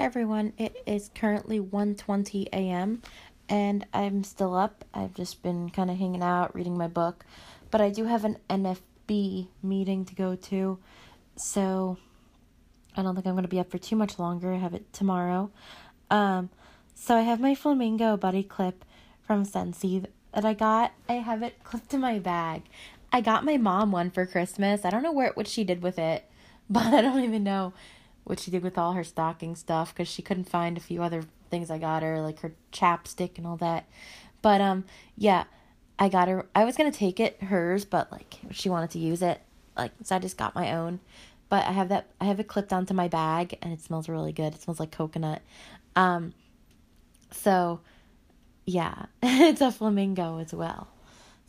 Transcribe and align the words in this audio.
Everyone. 0.00 0.54
It 0.56 0.82
is 0.86 1.10
currently 1.14 1.60
1:20 1.60 2.48
a.m. 2.54 3.02
and 3.50 3.86
I'm 3.92 4.24
still 4.24 4.54
up. 4.54 4.82
I've 4.94 5.12
just 5.12 5.42
been 5.42 5.68
kind 5.68 5.90
of 5.90 5.98
hanging 5.98 6.22
out, 6.22 6.54
reading 6.54 6.78
my 6.78 6.88
book, 6.88 7.26
but 7.70 7.82
I 7.82 7.90
do 7.90 8.06
have 8.06 8.24
an 8.24 8.38
NFB 8.48 9.48
meeting 9.62 10.06
to 10.06 10.14
go 10.14 10.36
to. 10.36 10.78
So 11.36 11.98
I 12.96 13.02
don't 13.02 13.14
think 13.14 13.26
I'm 13.26 13.34
going 13.34 13.42
to 13.42 13.48
be 13.48 13.60
up 13.60 13.70
for 13.70 13.76
too 13.76 13.94
much 13.94 14.18
longer. 14.18 14.54
I 14.54 14.56
have 14.56 14.72
it 14.72 14.90
tomorrow. 14.94 15.50
Um 16.10 16.48
so 16.94 17.14
I 17.14 17.20
have 17.20 17.38
my 17.38 17.54
flamingo 17.54 18.16
buddy 18.16 18.42
clip 18.42 18.86
from 19.26 19.44
Scentsy 19.44 20.06
that 20.32 20.46
I 20.46 20.54
got. 20.54 20.92
I 21.10 21.14
have 21.16 21.42
it 21.42 21.62
clipped 21.62 21.90
to 21.90 21.98
my 21.98 22.18
bag. 22.18 22.62
I 23.12 23.20
got 23.20 23.44
my 23.44 23.58
mom 23.58 23.92
one 23.92 24.10
for 24.10 24.24
Christmas. 24.24 24.86
I 24.86 24.88
don't 24.88 25.02
know 25.02 25.12
where 25.12 25.32
what 25.34 25.46
she 25.46 25.62
did 25.62 25.82
with 25.82 25.98
it, 25.98 26.24
but 26.70 26.94
I 26.94 27.02
don't 27.02 27.22
even 27.22 27.44
know 27.44 27.74
what 28.24 28.38
she 28.38 28.50
did 28.50 28.62
with 28.62 28.78
all 28.78 28.92
her 28.92 29.04
stocking 29.04 29.56
stuff 29.56 29.94
because 29.94 30.08
she 30.08 30.22
couldn't 30.22 30.48
find 30.48 30.76
a 30.76 30.80
few 30.80 31.02
other 31.02 31.24
things 31.50 31.70
I 31.70 31.78
got 31.78 32.02
her, 32.02 32.20
like 32.20 32.40
her 32.40 32.52
chapstick 32.72 33.38
and 33.38 33.46
all 33.46 33.56
that. 33.56 33.86
But 34.42 34.60
um, 34.60 34.84
yeah, 35.16 35.44
I 35.98 36.08
got 36.08 36.28
her. 36.28 36.46
I 36.54 36.64
was 36.64 36.76
gonna 36.76 36.92
take 36.92 37.20
it 37.20 37.42
hers, 37.42 37.84
but 37.84 38.10
like 38.10 38.38
she 38.50 38.68
wanted 38.68 38.90
to 38.90 38.98
use 38.98 39.22
it, 39.22 39.40
like 39.76 39.92
so 40.02 40.16
I 40.16 40.18
just 40.18 40.36
got 40.38 40.54
my 40.54 40.72
own. 40.72 41.00
But 41.48 41.66
I 41.66 41.72
have 41.72 41.88
that. 41.88 42.06
I 42.20 42.26
have 42.26 42.40
it 42.40 42.48
clipped 42.48 42.72
onto 42.72 42.94
my 42.94 43.08
bag, 43.08 43.58
and 43.60 43.72
it 43.72 43.80
smells 43.80 44.08
really 44.08 44.32
good. 44.32 44.54
It 44.54 44.62
smells 44.62 44.80
like 44.80 44.92
coconut. 44.92 45.42
Um, 45.96 46.32
so 47.32 47.80
yeah, 48.64 49.06
it's 49.22 49.60
a 49.60 49.72
flamingo 49.72 50.38
as 50.38 50.54
well. 50.54 50.88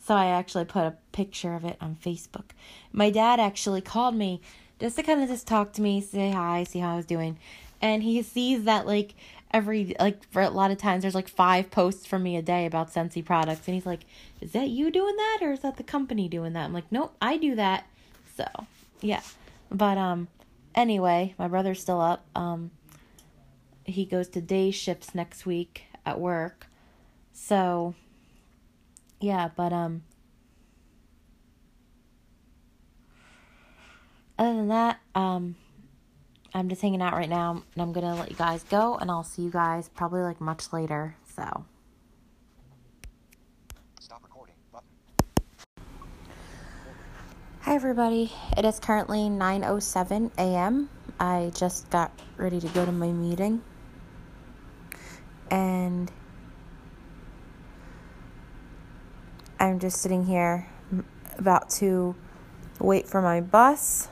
So 0.04 0.14
I 0.14 0.26
actually 0.26 0.64
put 0.64 0.82
a 0.82 0.96
picture 1.12 1.54
of 1.54 1.64
it 1.64 1.76
on 1.80 1.96
Facebook. 1.96 2.50
My 2.92 3.10
dad 3.10 3.38
actually 3.38 3.80
called 3.80 4.16
me 4.16 4.40
just 4.82 4.96
to 4.96 5.02
kind 5.04 5.22
of 5.22 5.28
just 5.28 5.46
talk 5.46 5.72
to 5.74 5.80
me, 5.80 6.00
say 6.00 6.32
hi, 6.32 6.64
see 6.64 6.80
how 6.80 6.94
I 6.94 6.96
was 6.96 7.06
doing. 7.06 7.38
And 7.80 8.02
he 8.02 8.20
sees 8.22 8.64
that 8.64 8.84
like 8.84 9.14
every 9.52 9.94
like 10.00 10.28
for 10.30 10.42
a 10.42 10.50
lot 10.50 10.72
of 10.72 10.78
times 10.78 11.02
there's 11.02 11.14
like 11.14 11.28
five 11.28 11.70
posts 11.70 12.04
from 12.04 12.24
me 12.24 12.36
a 12.36 12.42
day 12.42 12.66
about 12.66 12.92
Scentsy 12.92 13.24
products 13.24 13.66
and 13.68 13.74
he's 13.74 13.86
like, 13.86 14.00
"Is 14.40 14.52
that 14.52 14.68
you 14.70 14.90
doing 14.90 15.16
that 15.16 15.38
or 15.40 15.52
is 15.52 15.60
that 15.60 15.76
the 15.76 15.84
company 15.84 16.28
doing 16.28 16.52
that?" 16.54 16.64
I'm 16.64 16.72
like, 16.72 16.90
"Nope, 16.90 17.14
I 17.22 17.36
do 17.36 17.54
that." 17.54 17.86
So, 18.36 18.44
yeah. 19.00 19.20
But 19.70 19.98
um 19.98 20.26
anyway, 20.74 21.34
my 21.38 21.46
brother's 21.46 21.80
still 21.80 22.00
up. 22.00 22.24
Um 22.34 22.72
he 23.84 24.04
goes 24.04 24.28
to 24.28 24.40
day 24.40 24.72
shifts 24.72 25.14
next 25.14 25.46
week 25.46 25.84
at 26.04 26.18
work. 26.18 26.66
So, 27.32 27.94
yeah, 29.20 29.50
but 29.54 29.72
um 29.72 30.02
other 34.38 34.54
than 34.54 34.68
that, 34.68 35.00
um, 35.14 35.56
I'm 36.54 36.68
just 36.68 36.82
hanging 36.82 37.00
out 37.00 37.14
right 37.14 37.28
now, 37.28 37.62
and 37.74 37.82
I'm 37.82 37.92
gonna 37.92 38.14
let 38.14 38.30
you 38.30 38.36
guys 38.36 38.62
go, 38.64 38.96
and 38.96 39.10
I'll 39.10 39.24
see 39.24 39.42
you 39.42 39.50
guys 39.50 39.88
probably 39.88 40.22
like 40.22 40.40
much 40.40 40.72
later. 40.72 41.16
So. 41.34 41.64
Stop 44.00 44.22
recording 44.22 44.54
button. 44.70 44.86
Hi 47.60 47.74
everybody. 47.74 48.32
It 48.56 48.64
is 48.64 48.78
currently 48.80 49.30
9:07 49.30 50.30
a.m. 50.36 50.90
I 51.18 51.52
just 51.54 51.88
got 51.90 52.10
ready 52.36 52.60
to 52.60 52.68
go 52.68 52.84
to 52.84 52.92
my 52.92 53.12
meeting. 53.12 53.62
And 55.50 56.10
I'm 59.58 59.78
just 59.78 60.00
sitting 60.00 60.26
here 60.26 60.66
about 61.38 61.70
to 61.70 62.14
wait 62.78 63.06
for 63.08 63.22
my 63.22 63.40
bus 63.40 64.08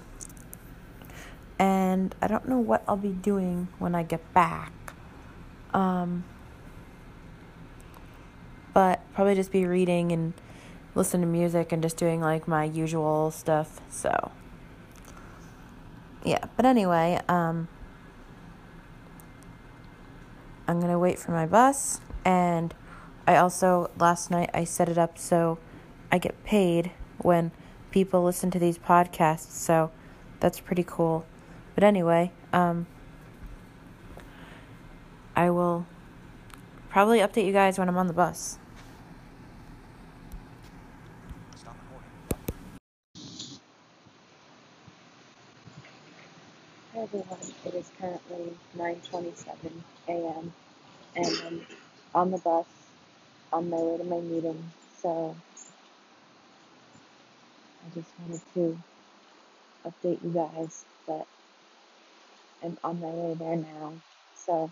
and 1.60 2.14
I 2.22 2.26
don't 2.26 2.48
know 2.48 2.58
what 2.58 2.82
I'll 2.88 2.96
be 2.96 3.12
doing 3.12 3.68
when 3.78 3.94
I 3.94 4.02
get 4.02 4.32
back. 4.32 4.72
Um, 5.74 6.24
but 8.72 9.00
probably 9.12 9.34
just 9.34 9.52
be 9.52 9.66
reading 9.66 10.10
and 10.10 10.32
listen 10.94 11.20
to 11.20 11.26
music 11.26 11.70
and 11.70 11.82
just 11.82 11.98
doing 11.98 12.22
like 12.22 12.48
my 12.48 12.64
usual 12.64 13.30
stuff. 13.30 13.78
So, 13.90 14.32
yeah. 16.24 16.46
But 16.56 16.64
anyway, 16.64 17.20
um, 17.28 17.68
I'm 20.66 20.80
gonna 20.80 20.98
wait 20.98 21.18
for 21.18 21.32
my 21.32 21.44
bus, 21.44 22.00
and 22.24 22.74
I 23.26 23.36
also 23.36 23.90
last 23.98 24.30
night 24.30 24.48
I 24.54 24.64
set 24.64 24.88
it 24.88 24.96
up 24.96 25.18
so 25.18 25.58
I 26.10 26.16
get 26.16 26.42
paid 26.42 26.92
when 27.18 27.50
people 27.90 28.24
listen 28.24 28.50
to 28.52 28.58
these 28.58 28.78
podcasts. 28.78 29.50
So 29.50 29.90
that's 30.40 30.58
pretty 30.58 30.84
cool. 30.86 31.26
But 31.74 31.84
anyway, 31.84 32.32
um, 32.52 32.86
I 35.34 35.50
will 35.50 35.86
probably 36.88 37.20
update 37.20 37.46
you 37.46 37.52
guys 37.52 37.78
when 37.78 37.88
I'm 37.88 37.96
on 37.96 38.06
the 38.06 38.12
bus. 38.12 38.58
Everyone, 46.96 47.38
it 47.64 47.74
is 47.74 47.90
currently 47.98 48.56
9.27 48.76 49.70
a.m. 50.08 50.52
and 51.16 51.26
I'm 51.46 51.66
on 52.14 52.30
the 52.30 52.38
bus 52.38 52.66
on 53.52 53.70
my 53.70 53.76
way 53.76 53.96
to 53.96 54.04
my 54.04 54.20
meeting, 54.20 54.70
so 55.00 55.34
I 57.86 57.94
just 57.94 58.10
wanted 58.18 58.42
to 58.54 58.78
update 59.86 60.22
you 60.22 60.30
guys 60.30 60.84
that 61.06 61.26
am 62.62 62.78
on 62.84 63.00
my 63.00 63.08
way 63.08 63.34
there 63.38 63.56
now. 63.56 63.94
So 64.34 64.70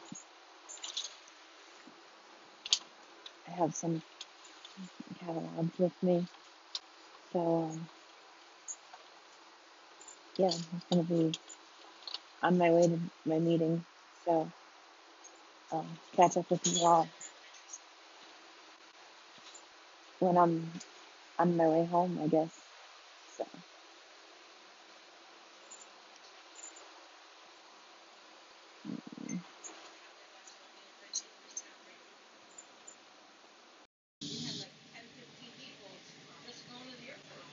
I 3.46 3.50
have 3.52 3.74
some 3.74 4.02
catalogs 5.20 5.78
with 5.78 6.02
me. 6.02 6.26
So 7.32 7.70
um, 7.72 7.88
yeah, 10.38 10.50
I'm 10.50 10.82
gonna 10.90 11.02
be 11.04 11.32
on 12.42 12.58
my 12.58 12.70
way 12.70 12.82
to 12.88 13.00
my 13.26 13.38
meeting. 13.38 13.84
So 14.24 14.50
um, 15.72 15.86
catch 16.16 16.36
up 16.36 16.50
with 16.50 16.66
you 16.66 16.86
all 16.86 17.08
when 20.20 20.36
I'm 20.38 20.72
on 21.38 21.56
my 21.56 21.66
way 21.66 21.86
home, 21.86 22.20
I 22.22 22.28
guess. 22.28 22.54
So. 23.36 23.46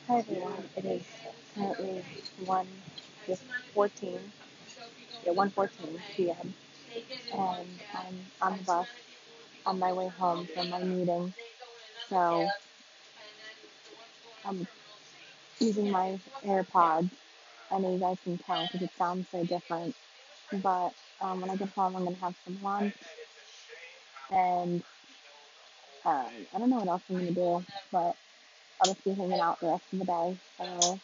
Hi 0.08 0.20
everyone, 0.20 0.70
it 0.78 0.86
is 0.86 1.04
currently 1.56 2.04
1 2.46 2.68
14, 3.74 4.20
yeah, 5.26 5.34
1.14 5.34 5.70
p.m. 6.16 6.54
and 7.34 7.70
I'm 7.96 8.26
on 8.42 8.58
the 8.58 8.64
bus 8.64 8.88
on 9.66 9.80
my 9.80 9.94
way 9.94 10.10
home 10.10 10.48
from 10.54 10.70
my 10.70 10.84
meeting. 10.84 11.34
So 12.10 12.48
I'm 14.46 14.68
using 15.60 15.90
my 15.90 16.20
AirPods. 16.46 17.10
I 17.72 17.80
know 17.80 17.94
you 17.94 18.00
guys 18.00 18.18
can 18.24 18.38
tell 18.38 18.62
because 18.68 18.84
it 18.84 18.92
sounds 19.00 19.28
so 19.32 19.44
different. 19.44 19.96
But 20.52 20.94
um, 21.20 21.42
when 21.42 21.50
I 21.50 21.56
get 21.56 21.70
home, 21.70 21.96
I'm 21.96 22.04
going 22.04 22.16
to 22.16 22.22
have 22.22 22.36
some 22.46 22.60
lunch. 22.62 22.94
And 24.32 24.84
um, 26.06 26.28
I 26.54 26.60
don't 26.60 26.70
know 26.70 26.78
what 26.78 26.90
else 26.90 27.02
I'm 27.10 27.16
going 27.16 27.28
to 27.28 27.34
do, 27.34 27.66
but 27.92 28.16
I'll 28.81 28.94
just 28.94 29.03
be 29.03 29.13
hanging 29.13 29.40
out 29.40 29.59
the 29.59 29.68
rest 29.68 29.84
of 29.94 30.00
the 30.00 30.06
day. 30.06 30.38
So 30.58 31.00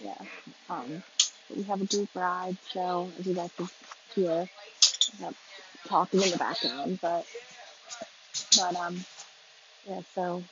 yeah. 0.00 0.14
Um, 0.68 1.02
we 1.54 1.62
have 1.64 1.80
a 1.80 1.86
group 1.86 2.08
ride, 2.14 2.56
so 2.72 3.10
as 3.18 3.26
you 3.26 3.34
guys 3.34 3.50
can 3.56 3.68
hear, 4.14 4.48
talking 5.86 6.22
in 6.22 6.30
the 6.30 6.36
background, 6.38 6.98
but 7.00 7.26
but 8.56 8.76
um, 8.76 9.04
yeah. 9.88 10.00
So 10.14 10.42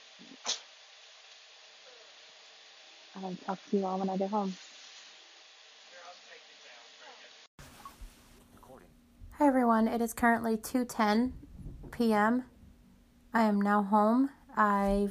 I'll 3.17 3.37
talk 3.47 3.59
to 3.71 3.77
you 3.77 3.87
all 3.87 3.99
when 3.99 4.11
I 4.11 4.17
get 4.17 4.31
home. 4.31 4.55
Hi 9.39 9.47
everyone. 9.47 9.89
It 9.89 10.03
is 10.03 10.13
currently 10.13 10.57
2:10 10.57 11.33
p.m. 11.93 12.45
I 13.33 13.43
am 13.43 13.61
now 13.61 13.83
home. 13.83 14.31
I 14.61 15.09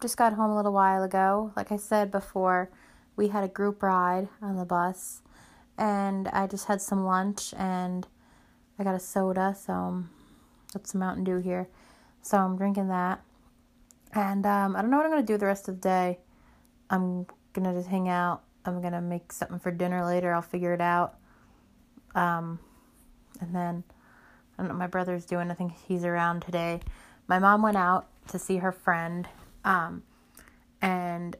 just 0.00 0.16
got 0.16 0.34
home 0.34 0.52
a 0.52 0.56
little 0.56 0.72
while 0.72 1.02
ago. 1.02 1.50
Like 1.56 1.72
I 1.72 1.76
said 1.76 2.12
before, 2.12 2.70
we 3.16 3.26
had 3.28 3.42
a 3.42 3.48
group 3.48 3.82
ride 3.82 4.28
on 4.40 4.54
the 4.54 4.64
bus 4.64 5.22
and 5.76 6.28
I 6.28 6.46
just 6.46 6.66
had 6.66 6.80
some 6.80 7.04
lunch 7.04 7.52
and 7.58 8.06
I 8.78 8.84
got 8.84 8.94
a 8.94 9.00
soda, 9.00 9.56
so 9.58 10.04
that's 10.72 10.92
some 10.92 11.00
Mountain 11.00 11.24
Dew 11.24 11.38
here. 11.38 11.68
So 12.22 12.38
I'm 12.38 12.56
drinking 12.56 12.86
that. 12.88 13.20
And 14.14 14.46
um, 14.46 14.76
I 14.76 14.82
don't 14.82 14.90
know 14.92 14.98
what 14.98 15.06
I'm 15.06 15.10
going 15.10 15.26
to 15.26 15.32
do 15.32 15.36
the 15.36 15.46
rest 15.46 15.68
of 15.68 15.80
the 15.80 15.88
day. 15.88 16.20
I'm 16.88 17.26
going 17.54 17.64
to 17.64 17.72
just 17.72 17.88
hang 17.88 18.08
out. 18.08 18.44
I'm 18.64 18.80
going 18.80 18.92
to 18.92 19.00
make 19.00 19.32
something 19.32 19.58
for 19.58 19.72
dinner 19.72 20.06
later. 20.06 20.32
I'll 20.32 20.42
figure 20.42 20.74
it 20.74 20.80
out. 20.80 21.16
Um, 22.14 22.60
and 23.40 23.52
then 23.52 23.82
I 24.56 24.62
don't 24.62 24.68
know 24.68 24.74
what 24.74 24.78
my 24.78 24.86
brother's 24.86 25.26
doing. 25.26 25.50
I 25.50 25.54
think 25.54 25.72
he's 25.88 26.04
around 26.04 26.42
today. 26.42 26.78
My 27.26 27.40
mom 27.40 27.62
went 27.62 27.76
out 27.76 28.06
to 28.28 28.38
see 28.38 28.58
her 28.58 28.72
friend, 28.72 29.28
um, 29.64 30.02
and 30.80 31.36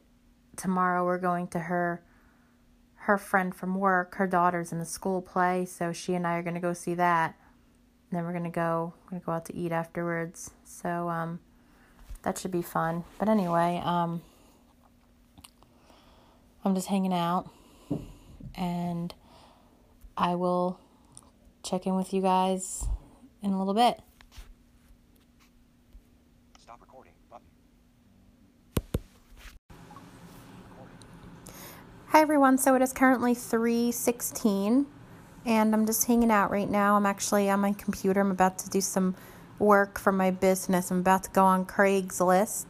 tomorrow 0.55 1.05
we're 1.05 1.17
going 1.17 1.47
to 1.47 1.59
her 1.59 2.03
her 2.95 3.17
friend 3.17 3.53
from 3.53 3.75
work. 3.75 4.15
Her 4.15 4.27
daughter's 4.27 4.71
in 4.71 4.79
the 4.79 4.85
school 4.85 5.21
play, 5.21 5.65
so 5.65 5.91
she 5.91 6.13
and 6.13 6.25
I 6.25 6.35
are 6.37 6.43
gonna 6.43 6.59
go 6.61 6.73
see 6.73 6.93
that. 6.93 7.35
And 8.09 8.17
then 8.17 8.25
we're 8.25 8.33
gonna 8.33 8.49
go 8.49 8.93
we're 9.03 9.11
gonna 9.11 9.23
go 9.25 9.31
out 9.33 9.45
to 9.45 9.55
eat 9.55 9.71
afterwards. 9.71 10.51
So 10.63 11.09
um, 11.09 11.39
that 12.23 12.37
should 12.37 12.51
be 12.51 12.61
fun. 12.61 13.03
But 13.19 13.27
anyway, 13.27 13.81
um, 13.83 14.21
I'm 16.63 16.75
just 16.75 16.87
hanging 16.87 17.13
out, 17.13 17.49
and 18.55 19.13
I 20.15 20.35
will 20.35 20.79
check 21.61 21.85
in 21.85 21.95
with 21.95 22.13
you 22.13 22.21
guys 22.21 22.85
in 23.41 23.51
a 23.51 23.57
little 23.57 23.73
bit. 23.73 23.99
Hi 32.13 32.21
everyone. 32.21 32.59
So 32.59 32.75
it 32.75 32.83
is 32.83 32.93
currently 32.93 33.33
3:16 33.33 34.85
and 35.47 35.73
I'm 35.73 35.87
just 35.87 36.05
hanging 36.05 36.29
out 36.29 36.51
right 36.51 36.69
now. 36.69 36.95
I'm 36.95 37.07
actually 37.07 37.49
on 37.49 37.59
my 37.59 37.73
computer. 37.73 38.21
I'm 38.21 38.29
about 38.29 38.59
to 38.59 38.69
do 38.69 38.81
some 38.81 39.15
work 39.57 39.97
for 39.97 40.11
my 40.11 40.29
business. 40.29 40.91
I'm 40.91 40.99
about 40.99 41.23
to 41.23 41.31
go 41.31 41.43
on 41.43 41.65
Craigslist 41.65 42.65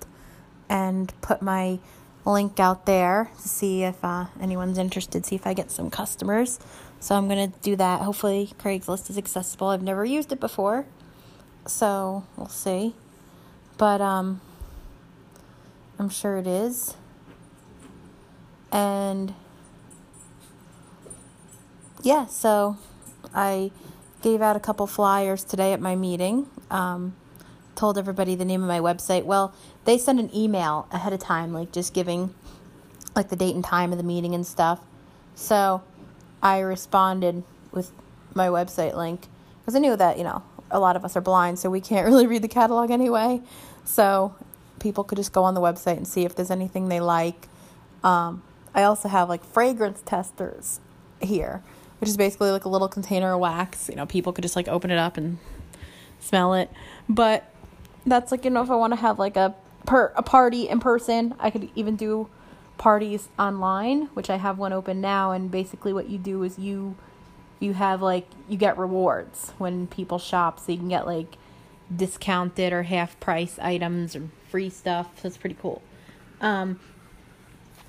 and 0.69 1.13
put 1.19 1.41
my 1.41 1.79
link 2.23 2.57
out 2.57 2.85
there 2.85 3.31
to 3.41 3.49
see 3.49 3.83
if 3.83 4.01
uh, 4.01 4.27
anyone's 4.39 4.77
interested, 4.77 5.25
see 5.25 5.35
if 5.35 5.45
I 5.45 5.53
get 5.53 5.71
some 5.71 5.89
customers. 5.89 6.57
So 7.01 7.15
I'm 7.15 7.27
going 7.27 7.51
to 7.51 7.59
do 7.59 7.75
that. 7.75 7.99
Hopefully, 7.99 8.51
Craigslist 8.57 9.09
is 9.09 9.17
accessible. 9.17 9.67
I've 9.67 9.83
never 9.83 10.05
used 10.05 10.31
it 10.31 10.39
before, 10.39 10.85
so 11.65 12.23
we'll 12.37 12.47
see. 12.47 12.95
But 13.77 13.99
um, 13.99 14.39
I'm 15.99 16.07
sure 16.07 16.37
it 16.37 16.47
is. 16.47 16.95
And 18.73 19.35
yeah, 22.01 22.25
so 22.25 22.77
I 23.33 23.71
gave 24.23 24.41
out 24.41 24.55
a 24.55 24.59
couple 24.59 24.87
flyers 24.87 25.43
today 25.43 25.71
at 25.73 25.79
my 25.79 25.95
meeting. 25.95 26.47
Um, 26.71 27.15
told 27.75 27.97
everybody 27.97 28.35
the 28.35 28.45
name 28.45 28.61
of 28.61 28.67
my 28.67 28.79
website. 28.79 29.23
Well, 29.23 29.53
they 29.85 29.97
send 29.97 30.19
an 30.19 30.35
email 30.35 30.87
ahead 30.91 31.13
of 31.13 31.19
time, 31.19 31.53
like 31.53 31.71
just 31.71 31.93
giving 31.93 32.33
like 33.15 33.29
the 33.29 33.35
date 33.35 33.53
and 33.53 33.63
time 33.63 33.91
of 33.91 33.97
the 33.97 34.03
meeting 34.03 34.33
and 34.33 34.45
stuff. 34.45 34.79
So 35.35 35.83
I 36.41 36.59
responded 36.59 37.43
with 37.71 37.91
my 38.33 38.47
website 38.47 38.95
link 38.95 39.27
because 39.61 39.75
I 39.75 39.79
knew 39.79 39.95
that, 39.95 40.17
you 40.17 40.23
know, 40.23 40.43
a 40.71 40.79
lot 40.79 40.95
of 40.95 41.05
us 41.05 41.15
are 41.15 41.21
blind, 41.21 41.59
so 41.59 41.69
we 41.69 41.79
can't 41.79 42.05
really 42.07 42.25
read 42.25 42.41
the 42.41 42.47
catalog 42.47 42.89
anyway. 42.89 43.41
So 43.85 44.35
people 44.79 45.03
could 45.03 45.17
just 45.17 45.31
go 45.31 45.43
on 45.43 45.53
the 45.53 45.61
website 45.61 45.97
and 45.97 46.07
see 46.07 46.25
if 46.25 46.35
there's 46.35 46.51
anything 46.51 46.89
they 46.89 46.99
like. 46.99 47.47
Um, 48.03 48.41
I 48.75 48.83
also 48.83 49.07
have 49.07 49.29
like 49.29 49.43
fragrance 49.43 50.01
testers 50.05 50.79
here, 51.21 51.63
which 51.99 52.09
is 52.09 52.17
basically 52.17 52.51
like 52.51 52.65
a 52.65 52.69
little 52.69 52.87
container 52.87 53.33
of 53.33 53.39
wax. 53.39 53.89
You 53.89 53.95
know, 53.95 54.05
people 54.05 54.33
could 54.33 54.41
just 54.41 54.55
like 54.55 54.67
open 54.67 54.91
it 54.91 54.97
up 54.97 55.17
and 55.17 55.37
smell 56.19 56.53
it. 56.53 56.69
But 57.07 57.49
that's 58.05 58.31
like, 58.31 58.45
you 58.45 58.51
know, 58.51 58.63
if 58.63 58.69
I 58.69 58.75
want 58.75 58.93
to 58.93 58.99
have 58.99 59.19
like 59.19 59.37
a 59.37 59.55
per 59.85 60.11
a 60.15 60.23
party 60.23 60.67
in 60.67 60.79
person, 60.79 61.35
I 61.39 61.49
could 61.49 61.69
even 61.75 61.95
do 61.95 62.29
parties 62.77 63.29
online, 63.37 64.07
which 64.13 64.29
I 64.29 64.37
have 64.37 64.57
one 64.57 64.73
open 64.73 65.01
now. 65.01 65.31
And 65.31 65.51
basically, 65.51 65.93
what 65.93 66.09
you 66.09 66.17
do 66.17 66.43
is 66.43 66.57
you 66.57 66.95
you 67.59 67.73
have 67.73 68.01
like 68.01 68.27
you 68.49 68.57
get 68.57 68.77
rewards 68.77 69.53
when 69.57 69.87
people 69.87 70.19
shop, 70.19 70.59
so 70.59 70.71
you 70.71 70.77
can 70.77 70.89
get 70.89 71.05
like 71.05 71.37
discounted 71.95 72.73
or 72.73 72.83
half 72.83 73.19
price 73.19 73.59
items 73.59 74.15
or 74.15 74.29
free 74.49 74.69
stuff. 74.69 75.21
So 75.21 75.27
it's 75.27 75.37
pretty 75.37 75.57
cool. 75.61 75.81
Um, 76.41 76.79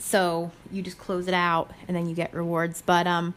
so 0.04 0.52
you 0.70 0.82
just 0.82 0.98
close 0.98 1.26
it 1.26 1.34
out 1.34 1.70
and 1.88 1.96
then 1.96 2.06
you 2.06 2.14
get 2.14 2.34
rewards. 2.34 2.82
But 2.82 3.06
um, 3.06 3.34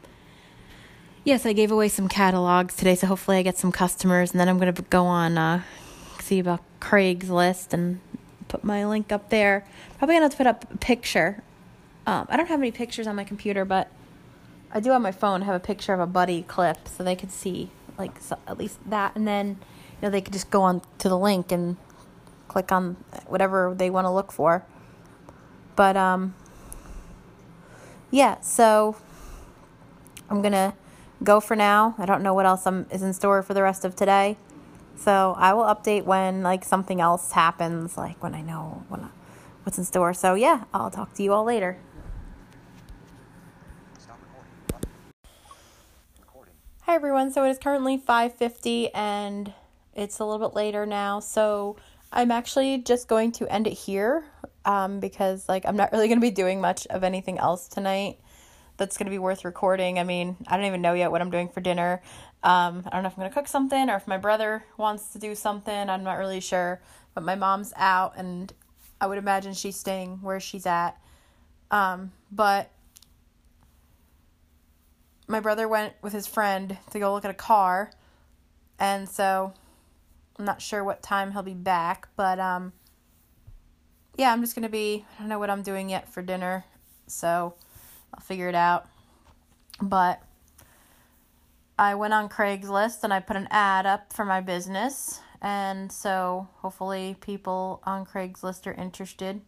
yes, 1.23 1.45
I 1.45 1.53
gave 1.53 1.71
away 1.71 1.87
some 1.87 2.09
catalogs 2.09 2.75
today, 2.75 2.95
so 2.95 3.07
hopefully 3.07 3.37
I 3.37 3.41
get 3.41 3.57
some 3.57 3.71
customers, 3.71 4.31
and 4.31 4.39
then 4.39 4.49
I'm 4.49 4.59
gonna 4.59 4.73
go 4.73 5.05
on 5.05 5.37
uh, 5.37 5.63
see 6.19 6.39
about 6.39 6.61
Craigslist 6.81 7.71
and 7.71 8.01
put 8.49 8.63
my 8.63 8.85
link 8.85 9.11
up 9.11 9.29
there. 9.29 9.65
Probably 9.97 10.15
gonna 10.15 10.25
have 10.25 10.31
to 10.31 10.37
put 10.37 10.47
up 10.47 10.73
a 10.73 10.77
picture. 10.77 11.41
Um, 12.05 12.27
I 12.29 12.37
don't 12.37 12.47
have 12.47 12.59
any 12.59 12.71
pictures 12.71 13.07
on 13.07 13.15
my 13.15 13.23
computer, 13.23 13.63
but 13.63 13.89
I 14.71 14.81
do 14.81 14.91
on 14.91 15.01
my 15.01 15.13
phone 15.13 15.43
have 15.43 15.55
a 15.55 15.59
picture 15.59 15.93
of 15.93 16.01
a 16.01 16.05
buddy 16.05 16.43
clip 16.43 16.87
so 16.87 17.03
they 17.03 17.15
could 17.15 17.31
see 17.31 17.71
like 17.97 18.19
so 18.19 18.37
at 18.45 18.57
least 18.57 18.77
that, 18.89 19.15
and 19.15 19.25
then 19.25 19.47
you 19.47 19.55
know 20.03 20.09
they 20.09 20.21
could 20.21 20.33
just 20.33 20.49
go 20.49 20.63
on 20.63 20.81
to 20.99 21.07
the 21.07 21.17
link 21.17 21.51
and 21.51 21.77
click 22.49 22.73
on 22.73 22.97
whatever 23.25 23.73
they 23.73 23.89
want 23.89 24.03
to 24.05 24.11
look 24.11 24.33
for. 24.33 24.65
But 25.77 25.95
um, 25.95 26.33
yeah, 28.11 28.39
so 28.41 28.95
I'm 30.29 30.41
gonna 30.41 30.73
go 31.23 31.39
for 31.39 31.55
now. 31.55 31.95
I 31.97 32.05
don't 32.05 32.23
know 32.23 32.33
what 32.33 32.45
else 32.45 32.65
I'm, 32.65 32.85
is 32.91 33.01
in 33.01 33.13
store 33.13 33.41
for 33.43 33.53
the 33.53 33.63
rest 33.63 33.85
of 33.85 33.95
today. 33.95 34.37
So 34.95 35.35
I 35.37 35.53
will 35.53 35.63
update 35.63 36.05
when 36.05 36.41
like 36.43 36.63
something 36.63 37.01
else 37.01 37.31
happens, 37.31 37.97
like 37.97 38.21
when 38.23 38.33
I 38.33 38.41
know 38.41 38.83
when 38.89 39.01
I, 39.01 39.07
what's 39.63 39.77
in 39.77 39.83
store. 39.83 40.13
So 40.13 40.33
yeah, 40.33 40.63
I'll 40.73 40.91
talk 40.91 41.13
to 41.15 41.23
you 41.23 41.33
all 41.33 41.43
later. 41.43 41.77
Hi 46.81 46.95
everyone. 46.95 47.31
So 47.31 47.43
it 47.43 47.49
is 47.49 47.57
currently 47.57 47.97
5:50 47.97 48.91
and 48.95 49.53
it's 49.93 50.19
a 50.19 50.25
little 50.25 50.47
bit 50.47 50.55
later 50.55 50.85
now. 50.85 51.19
So 51.19 51.75
I'm 52.11 52.31
actually 52.31 52.77
just 52.77 53.07
going 53.07 53.33
to 53.33 53.51
end 53.51 53.67
it 53.67 53.73
here 53.73 54.23
um, 54.67 54.99
because 54.99 55.47
like 55.47 55.65
I'm 55.65 55.77
not 55.77 55.91
really 55.91 56.09
to 56.17 56.21
be 56.21 56.29
doing 56.29 56.59
much 56.61 56.85
of 56.87 57.03
anything 57.03 57.39
else 57.39 57.67
tonight 57.67 58.19
that's 58.75 58.97
to 59.07 59.11
be 59.11 59.17
worth 59.17 59.45
recording. 59.45 59.97
I 59.97 60.03
mean, 60.03 60.35
I 60.45 60.57
don't 60.57 60.65
even 60.65 60.81
know 60.81 60.93
yet 60.93 61.09
what 61.09 61.21
I'm 61.21 61.31
doing 61.31 61.47
for 61.47 61.61
dinner. 61.61 62.03
Um, 62.43 62.83
I 62.85 62.89
don't 62.91 63.01
know 63.01 63.07
if 63.07 63.13
I'm 63.13 63.21
to 63.31 63.33
cook 63.33 63.47
something 63.47 63.89
or 63.89 63.95
if 63.95 64.07
my 64.07 64.17
brother 64.17 64.65
wants 64.77 65.13
to 65.13 65.19
do 65.19 65.33
something. 65.33 65.89
I'm 65.89 66.03
not 66.03 66.17
really 66.17 66.41
sure. 66.41 66.81
But 67.15 67.23
my 67.23 67.33
mom's 67.33 67.73
out, 67.75 68.13
and 68.17 68.53
I 69.01 69.07
would 69.07 69.17
imagine 69.17 69.53
she's 69.53 69.75
staying 69.75 70.19
where 70.21 70.39
she's 70.39 70.67
at. 70.67 71.01
Um, 71.71 72.11
but 72.31 72.69
my 75.27 75.39
brother 75.39 75.67
went 75.67 75.93
with 76.03 76.13
his 76.13 76.27
friend 76.27 76.77
to 76.91 76.99
go 76.99 77.13
look 77.13 77.25
at 77.25 77.31
a 77.31 77.33
car. 77.33 77.91
And 78.77 79.09
so 79.09 79.53
I'm 80.37 80.45
not 80.45 80.61
sure 80.61 80.83
what 80.83 81.01
time 81.01 81.31
he'll 81.31 81.41
be 81.41 81.55
back. 81.55 82.09
But 82.15 82.39
um, 82.39 82.73
yeah, 84.17 84.33
I'm 84.33 84.41
just 84.41 84.55
going 84.55 84.63
to 84.63 84.69
be, 84.69 85.05
I 85.15 85.21
don't 85.21 85.29
know 85.29 85.39
what 85.39 85.49
I'm 85.49 85.61
doing 85.61 85.89
yet 85.89 86.11
for 86.11 86.21
dinner. 86.21 86.65
So 87.05 87.53
I'll 88.13 88.21
figure 88.21 88.49
it 88.49 88.55
out. 88.55 88.87
But 89.81 90.21
I 91.77 91.93
went 91.93 92.13
on 92.13 92.27
Craigslist 92.27 93.03
and 93.03 93.13
I 93.13 93.19
put 93.19 93.35
an 93.35 93.47
ad 93.51 93.85
up 93.85 94.11
for 94.11 94.25
my 94.25 94.41
business. 94.41 95.21
And 95.39 95.91
so 95.91 96.47
hopefully 96.57 97.15
people 97.21 97.81
on 97.83 98.05
Craigslist 98.05 98.65
are 98.65 98.73
interested. 98.73 99.41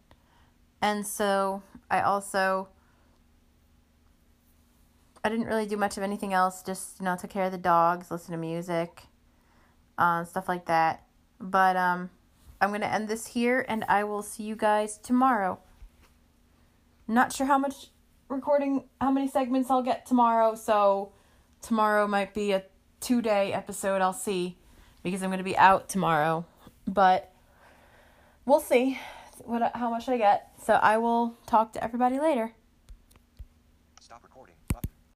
And 0.80 1.04
so 1.04 1.62
I 1.90 2.00
also 2.02 2.68
I 5.22 5.28
didn't 5.28 5.46
really 5.46 5.66
do 5.66 5.76
much 5.76 5.98
of 5.98 6.02
anything 6.02 6.32
else, 6.32 6.62
just 6.62 7.00
you 7.00 7.04
know, 7.04 7.16
took 7.16 7.28
care 7.28 7.44
of 7.44 7.52
the 7.52 7.58
dogs, 7.58 8.10
listen 8.10 8.32
to 8.32 8.38
music, 8.38 9.02
uh, 9.98 10.24
stuff 10.24 10.48
like 10.48 10.66
that. 10.66 11.02
But 11.40 11.76
um 11.76 12.10
I'm 12.60 12.70
gonna 12.72 12.86
end 12.86 13.08
this 13.08 13.28
here 13.28 13.64
and 13.68 13.84
I 13.88 14.04
will 14.04 14.22
see 14.22 14.42
you 14.42 14.56
guys 14.56 14.98
tomorrow. 14.98 15.58
Not 17.08 17.32
sure 17.32 17.46
how 17.46 17.58
much 17.58 17.88
recording 18.28 18.84
how 19.00 19.10
many 19.10 19.28
segments 19.28 19.70
I'll 19.70 19.82
get 19.82 20.06
tomorrow, 20.06 20.54
so 20.54 21.12
tomorrow 21.62 22.06
might 22.06 22.32
be 22.32 22.52
a 22.52 22.62
two 23.00 23.20
day 23.22 23.52
episode. 23.52 24.00
I'll 24.00 24.12
see 24.12 24.56
because 25.02 25.22
I'm 25.22 25.30
going 25.30 25.38
to 25.38 25.44
be 25.44 25.56
out 25.56 25.88
tomorrow. 25.88 26.44
But 26.86 27.32
we'll 28.44 28.60
see 28.60 28.98
what 29.44 29.74
how 29.74 29.90
much 29.90 30.08
I 30.08 30.18
get. 30.18 30.50
So 30.64 30.74
I 30.74 30.98
will 30.98 31.36
talk 31.46 31.72
to 31.74 31.84
everybody 31.84 32.18
later. 32.18 32.52